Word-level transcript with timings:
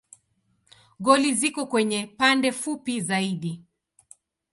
Goli 1.05 1.33
ziko 1.33 1.65
kwenye 1.69 1.99
pande 2.17 2.51
fupi 2.51 3.01
zaidi. 3.01 3.53